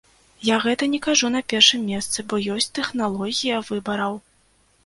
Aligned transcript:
Я 0.45 0.55
гэта 0.63 0.87
не 0.93 0.99
кажу 1.07 1.29
на 1.35 1.41
першым 1.53 1.83
месцы, 1.91 2.25
бо 2.33 2.39
ёсць 2.57 2.69
тэхналогія 2.79 3.61
выбараў. 3.69 4.19